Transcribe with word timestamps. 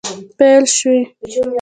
پیل 0.37 0.63
شوي 0.77 0.99